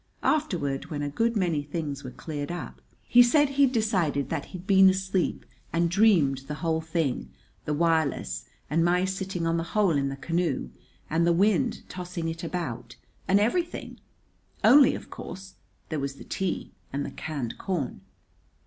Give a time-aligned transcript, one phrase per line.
[0.23, 4.65] Afterward, when a good many things were cleared up, he said he decided that he'd
[4.65, 7.29] been asleep and dreamed the whole thing
[7.65, 10.71] the wireless, and my sitting on the hole in the canoe,
[11.07, 12.95] and the wind tossing it about,
[13.27, 13.99] and everything
[14.63, 15.53] only, of course,
[15.89, 18.01] there was the tea and the canned corn!